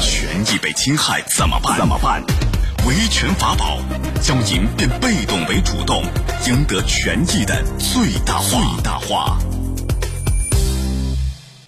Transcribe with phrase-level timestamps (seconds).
[0.00, 1.76] 权益被侵害怎么办？
[1.76, 2.22] 怎么办？
[2.86, 3.78] 维权法宝，
[4.22, 6.02] 教您变被动为主动，
[6.46, 8.48] 赢得权益的最大化。
[8.48, 9.38] 最大化。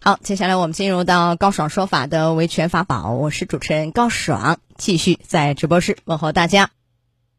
[0.02, 6.71] 好，接下来我们进入到高爽说法的维权法宝，我是主持人高爽，继续在直播室问候大家。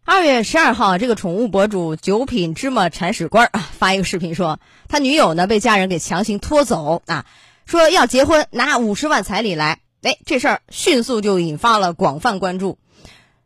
[0.03, 7.25] 二月十二号，这个宠物博主九品芝麻铲屎官啊发一个视频说，他女友呢被家人给强行拖走啊，
[7.65, 12.79] 说要结婚拿五十万彩礼来，哎，这事儿迅速就引发了广泛关注。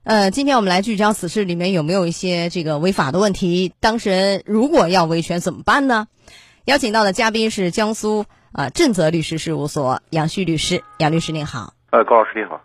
[0.04, 3.74] 呃，今天我们来聚焦此事里面有没有一些这个违法的问题？
[3.82, 6.08] 当事人如果要维权怎么办呢？
[6.64, 11.74] 邀请到的嘉宾是江苏啊正泽律师事务所杨旭律师，杨律师您好。
[11.92, 12.62] 呃，高老师您好，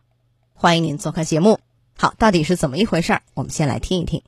[0.55, 1.59] 欢迎您做客节目。
[1.99, 3.23] 好，到底是怎么一回事儿？
[3.35, 4.23] 我们先来听一听。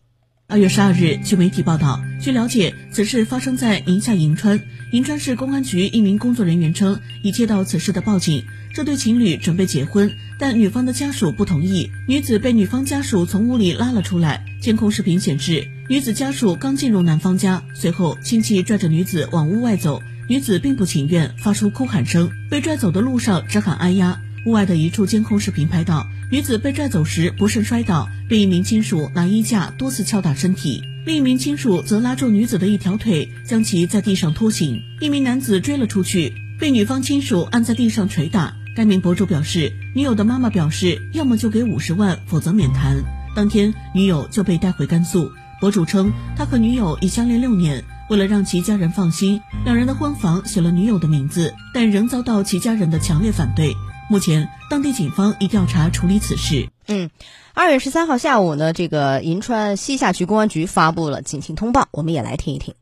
[0.53, 4.61] 二月十二日，据媒体报道，据了解，此事发生在宁夏银川。
[4.91, 8.45] 银川市公安局一名工作人员称，已接到此事的报警。
[8.75, 11.91] 这对情侣准备结婚，但女方的家属不同意。
[12.07, 14.45] 女子被女方家属从屋里拉了出来。
[14.61, 22.31] 监控视频显示，女子家属刚进入男方家，随后亲戚拽着女子往屋外走，女子并不情愿，发出哭喊声。
[22.51, 24.21] 被拽走的路上只喊“哎呀”。
[24.45, 34.83] 屋外的一处监控视频拍到，女子被拽走时不慎摔倒，被一名亲属拿衣架多次敲打身体，另一名亲属则拉住女子的一条腿，将其在地上拖行。
[35.01, 38.57] 一名男子追了出去，被女方亲属按在地上捶打。
[38.75, 42.97] 该名博主表示，女友的妈妈表示，要么就给五十万，否则免谈。
[43.37, 45.31] 当天，女友就被带回甘肃。
[45.61, 53.73] 博主称，他和女友已相恋六年，为了让其家人放心，两人的婚房写了女友的名字，但仍遭到其家人的强烈反对。
[54.13, 56.69] 目前，当地警方已调查处理此事。
[56.87, 57.09] 嗯，
[57.55, 62.75] 二月十三号下午呢，这个银川西夏区公安局发布了警情通报，我们也来听一听。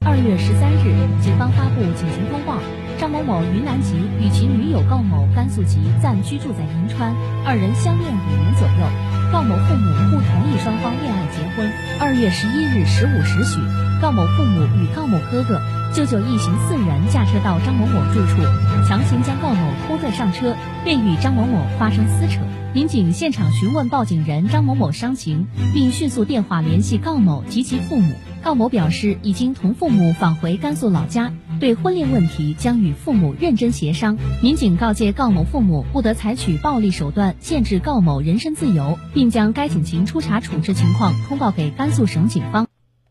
[0.00, 2.56] 二月十三日，警方发布警情通报：
[2.98, 9.28] 张某某，云南籍，与其女友高某，甘肃籍，暂居住在银川，二人相恋五年左右。
[9.30, 11.70] 高某父母不同意双方恋爱结婚。
[12.00, 13.60] 二月十一日十五时许，
[14.00, 15.60] 高某父母与高某哥哥。
[15.94, 18.42] 舅舅一行四人驾车到张某某住处，
[18.86, 20.54] 强行将高某拖拽上车，
[20.84, 22.40] 便与张某某发生撕扯。
[22.74, 28.14] 民警现场询问报警人张某某伤情，并迅速电话联系高某及其父母。
[28.44, 34.16] 高某表示已经同父母返回甘肃老家，对婚恋问题将与父母认真协商。
[34.40, 42.68] 民警告诫高某父母不得采取暴力手段限制高某人身自由，并将该警情初查处置情况通报给甘肃省警方。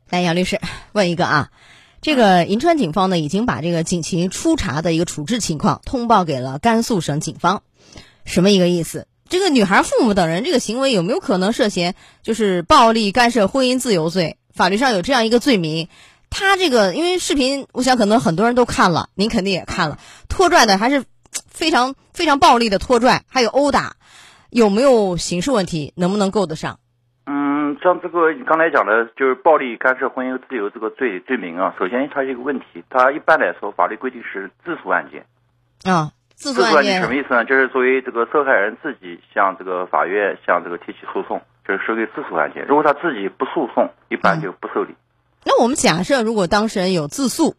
[0.10, 0.62] 来，杨律师
[0.94, 1.50] 问一个啊。
[2.02, 7.64] 这个银川警方呢，已经把这个警情初查的一个处置情况通报给了甘肃省警方，
[8.24, 9.08] 什么一个意思？
[9.30, 14.38] 这个女孩父母等人这个行为有没有可能涉嫌就是暴力干涉婚姻自由罪？
[14.54, 15.90] 法律上有这样一个罪名。
[16.30, 21.04] 他这个因为视频，我想可能很多人都看了，您肯定也看了，拖拽的还是
[21.50, 23.96] 非常非常暴力的拖拽，还有殴打，
[24.50, 25.94] 有没有刑事问题？
[25.96, 26.80] 能不能够得上？
[27.88, 31.74] 像这个你刚才讲的，就是暴力干涉婚姻自由这个罪罪名啊。
[31.80, 35.26] 首先，它是一个问题，它一般来说法律规定是自诉案件。
[35.86, 37.46] 啊，自诉案件什么意思呢？
[37.46, 42.66] 就是作为这个受害人自己向这个法院向这个提起诉讼，就是属于自诉案件。
[42.68, 44.94] 如果他自己不诉讼，一般就不受理。
[45.46, 47.56] 那我们假设，如果当事人有自诉，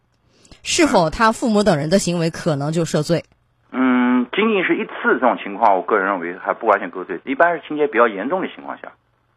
[0.61, 3.23] 是否他父母等人的行为可能就涉罪？
[3.71, 7.19] 嗯，仅仅是一次这种情况，我个人认为还不完全构罪。
[7.25, 8.91] 一般是情节比较严重的情况下。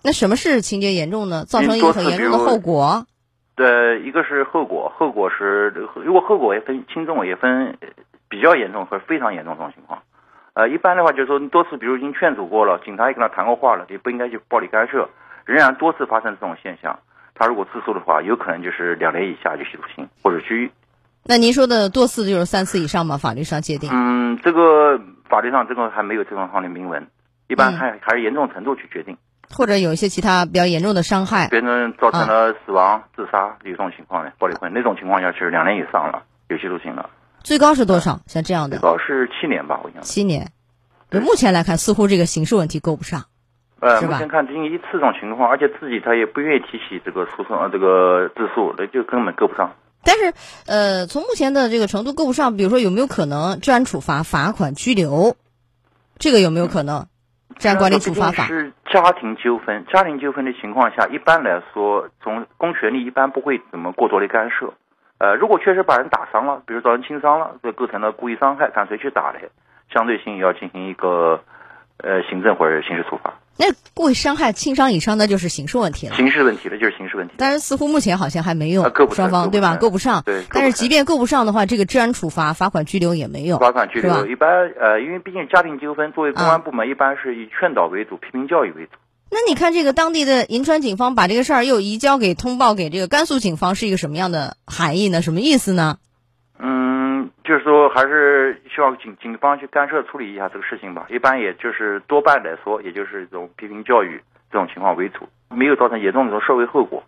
[0.05, 1.45] 那什么是情节严重呢？
[1.47, 3.07] 造成一个很严重的后果。
[3.55, 7.77] 对，一个是后果，后果是如果后果也分轻重，也分
[8.29, 10.03] 比较严重和非常严重这种情况。
[10.55, 15.09] 呃，一般的话就是说，多次比如已经劝阻过了，警察也跟他谈过话了，也不应该去暴力干涉，
[15.45, 16.99] 仍然多次发生这种现象，
[17.35, 20.71] 他如果自诉的话，有可能就是两年以下有期徒刑或者拘役。
[21.25, 23.17] 那您说的多次就是三次以上吗？
[23.17, 23.91] 法律上界定？
[23.93, 24.99] 嗯，这个
[25.29, 27.07] 法律上这个还没有这种方面明文，
[27.49, 29.17] 一般还还是严重程度去决定。
[29.55, 37.11] 或者有一些其他比较严重的伤害，别人造成了死亡、自杀有这种情况的暴力婚，那种情况下是两年以上了，有期徒刑了。
[37.43, 38.21] 最高是多少？
[38.27, 38.79] 像这样的？
[38.79, 40.03] 最高是七年吧，我想。
[40.03, 40.51] 七年。
[41.11, 43.25] 对，目前来看，似乎这个刑事问题够不上。
[43.81, 49.73] 呃，目前看，仅仅一次这种情况，而且自己他也不愿意提起这个诉讼，呃，这个自诉，那就根本够不上。
[50.05, 50.33] 但是，
[50.67, 55.37] 呃，从目前的这个程度够不上，比如说有没有可能治安处罚、罚款、拘留？
[56.19, 57.07] 这个有没有可能？
[57.59, 58.73] 这样管理处罚法是。
[58.87, 64.73] 家庭纠纷，家庭纠纷的情况下，一般来说，从公权力一般不会怎么过多的干涉。
[65.19, 69.39] 呃，如果确实把人打伤了，比如造成轻伤了，这构成了故意伤害，看谁去打的，
[69.91, 71.41] 相对性要进行一个
[71.99, 73.33] 呃行政或者刑事处罚。
[73.57, 76.17] 那故意伤害、轻伤、以上，那就是刑事问题了。
[76.17, 77.35] 刑事问题了，就是刑事问题。
[77.37, 79.77] 但是似乎目前好像还没有双方对吧？
[79.77, 80.23] 够不上。
[80.25, 83.59] 对但是即便够不上的话，这个治安处罚、罚款、拘留也没有。
[83.59, 84.49] 罚款拘留一般
[84.81, 88.93] 呃，因为毕竟家庭纠纷，作为公安部门，一般是以劝导为主，批评教育为主。
[89.31, 95.23] 那你看这个当地的银川警方把这个事儿又移交给通报给这个甘肃警方，是一个什么样的含义呢？
[95.23, 95.97] 什么意思呢？
[96.59, 97.02] 嗯，
[97.45, 101.07] 就是说还是希望警警方去干涉处理一下这个事情吧。
[101.11, 107.03] 一般也就是多半来说，也就是这种批评教育这种情况为主，没有造成严重的社会后果。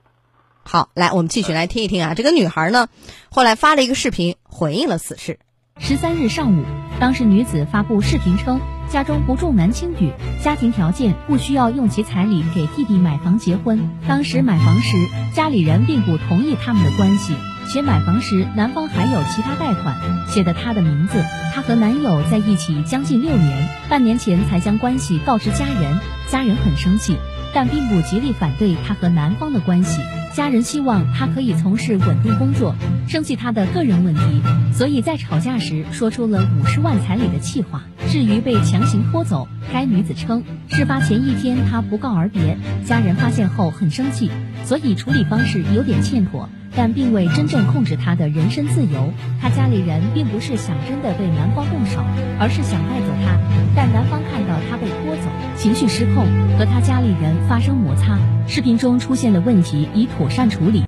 [0.65, 2.89] 好，来我们继续来听一听啊，这个女孩呢，
[3.31, 5.39] 后来发了一个视频回应了此事。
[5.79, 6.65] 十三日上午，
[7.01, 13.91] 当事女子发布视频称，家中不重男轻女，家庭条件不需要用其彩礼给弟弟买房结婚。
[14.09, 14.97] 当时买房时，
[15.35, 17.35] 家里人并不同意他们的关系，
[17.67, 19.97] 且买房时男方还有其他贷款，
[20.29, 21.23] 写的她的名字。
[21.55, 27.17] 她和男友在一起将近六年，半年前才将关系告知家人，家人很生气，
[27.53, 30.01] 但并不极力反对她和男方的关系。
[30.33, 32.75] 家人希望她可以从事稳定工作，
[33.09, 37.83] 生气她的个人问题，所以在吵架时说出了五十万彩礼的气话。
[38.09, 44.31] 至于被强行拖走，该女子称，事发前一天她不告而别，家人发现后很生气，
[44.65, 46.49] 所以处理方式有点欠妥。
[46.77, 49.13] 但并未真正控制他的人身自由。
[49.41, 52.01] 他家里人并不是想真的对男方动手，
[52.39, 53.39] 而是想带走他。
[53.77, 56.25] 但男方看到他被拖走，情绪失控，
[56.59, 58.19] 和他家里人发生摩擦。
[58.47, 60.85] 视频中出现的问题已妥善处理。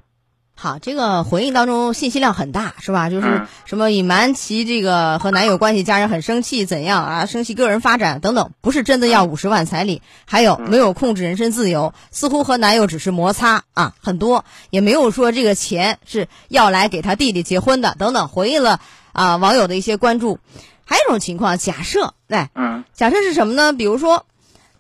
[0.66, 3.08] 好，这个回应当中信息量很大，是吧？
[3.08, 7.26] 就是嗯什么隐瞒其这个和男友关系，家人很生气，怎样啊？
[7.26, 18.80] 生气个人发展等等，不是真的要五十万彩礼，还有没有控制人身自由，似乎和男友只是摩擦啊，很多也没有说这个钱是要来给他弟弟结婚的等等，回应了
[19.12, 20.40] 啊网友的一些关注。
[20.84, 23.72] 还有一种情况，假设哎，嗯假设是什么呢？
[23.72, 24.26] 比如说，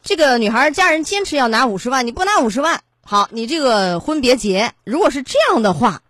[0.02, 4.72] 这个女孩家人坚持要拿五十万，你不拿五十万，好，你这个婚别结。
[4.84, 6.00] 如果是这样的话，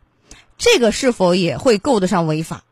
[0.56, 2.62] 这个是否也会够得上违法？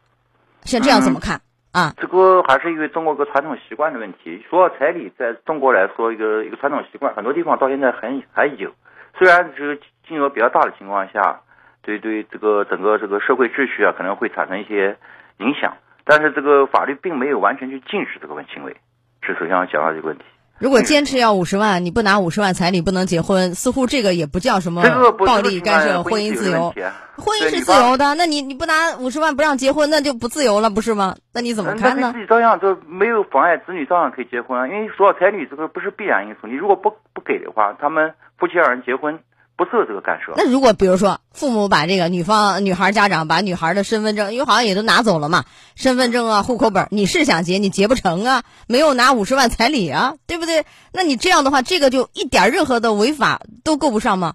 [0.63, 1.43] 像这样怎么看、
[1.73, 1.93] 啊？
[1.99, 4.43] 这个还是因为中国一个传统习惯的问题。
[4.49, 8.73] 说到彩礼，在中国来说，一个一个传统习惯，很多地方到现在还还有。
[9.19, 9.79] 虽然这个
[10.09, 11.43] 金额比较大的情况下，
[11.83, 14.97] 对对这个整个这个社会秩序啊，可能会产生一些
[15.37, 18.75] 影响，但是这个法律并没有完全去禁止这个问行为，
[19.21, 20.25] 是首先要讲到这个问题。
[20.65, 24.83] 如果坚持要五十万，你不拿五十万彩礼不能结婚，似乎这个也不叫什么
[25.13, 26.73] 暴力干涉婚姻自由。
[27.19, 31.17] 婚姻是自由的，那你你不拿五十万不让结婚，那就不自由了，不是吗？
[31.35, 32.21] 那你怎么嗯看呢自？
[32.21, 39.19] 己照样就没有妨碍子女照样可以结婚啊，因为说到彩礼这个不是必然因素，你如果不不给的话，他们夫妻二人结婚
[39.57, 40.33] 不受这个干涉。
[40.37, 45.45] 那如果比如说父母把这个女方女孩家长把女孩的身份证，因为好像也都拿走了嘛，
[45.77, 50.65] 身份证啊、户口本，你是想结你结不成啊，没有拿五十万彩礼啊，对不对？
[50.93, 54.35] 那你这样的话，这个就一点任何的违法都够不上吗？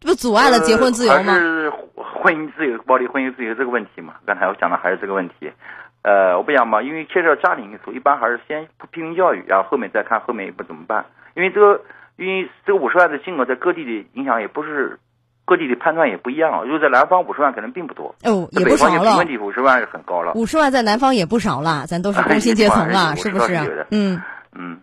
[0.00, 1.32] 这不阻碍了结婚自由呃、吗？
[2.22, 4.14] 婚姻自由、暴力婚姻自由这个问题嘛？
[4.26, 5.52] 刚才我讲的还是这个问题。
[6.02, 11.06] 呃，我不想嘛，因为牵涉到家庭因素，一般还是先批评教育，然后后面再看后面一步怎么办。
[11.34, 11.80] 因为这个，
[12.16, 14.98] 因为这个五十万的金额在各地的影响也不是，
[15.44, 16.64] 各地的判断也不一样。
[16.64, 20.32] 如果在南方五十万可能并不多，哦，在也不少了问，题五十万是很高了。
[20.34, 23.86] 五十万在南方也不少了，咱都是工薪阶层了，哎是不是？
[23.90, 24.20] 嗯，
[24.54, 24.80] 嗯，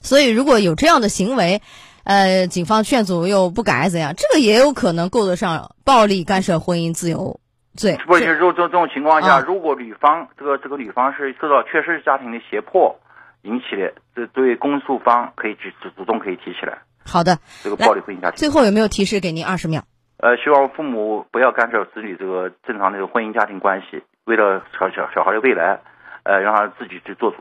[0.00, 1.60] 所以如果有这样的行为，
[2.04, 4.14] 呃，警方劝阻又不改，怎样？
[4.16, 7.40] 这个也有可能够得上暴力干涉婚姻自由
[7.74, 7.98] 罪。
[8.06, 12.96] 不是，这就是说这这种情况下，啊如果女方这个这个女方是受到确实是家庭的胁迫
[13.44, 18.36] 引起的，这对公诉方可以主主主动可以提起来好的，这个暴力婚姻家庭。
[18.36, 19.84] 最后有没有提示给您二十秒？
[20.16, 25.80] 呃，希望父母不要干涉子女这个正常的这个婚姻家庭关系，为了小小小孩的未来，
[26.22, 27.36] 呃，让他自己去做主。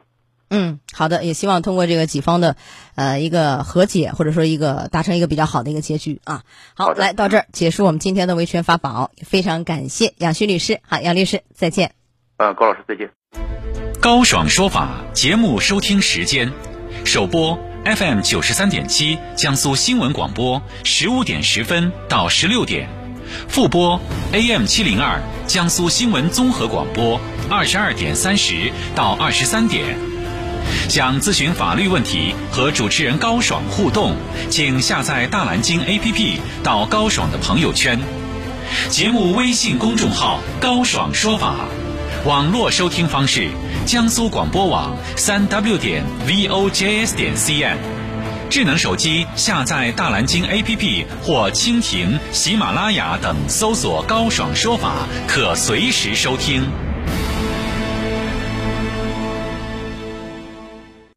[0.50, 2.58] 嗯，好的，也希望通过这个几方的
[2.96, 6.44] 呃一个和解，或者说一个达成一个比较好的一个结局啊。
[6.76, 10.82] 好，好来到这儿结束我们今天的维权法宝，非常感谢杨旭律师。
[10.86, 11.94] 好，杨律师再见。
[12.38, 13.10] 呃，高老师再见。
[14.04, 16.52] 高爽说法节目收听时间：
[17.06, 22.90] 首播 FM 九十三点七江苏新闻广播十五点十分到十六点，
[23.48, 24.02] 复播
[24.34, 27.18] AM 七零二江苏新闻综合广播
[27.50, 29.96] 二十二点三十到二十三点。
[30.90, 34.18] 想咨询法律问题和主持人高爽互动，
[34.50, 37.98] 请下载大蓝鲸 APP 到高爽的朋友圈。
[38.90, 41.68] 节目微信公众号“高爽说法”，
[42.26, 43.50] 网络收听方式：
[43.86, 47.76] 江苏广播网三 w 点 vojs 点 cn。
[48.50, 56.64] 智能手机下载大蓝鲸 APP 或蜻蜓、喜马拉雅等，搜索“高爽说法”，可随时收听。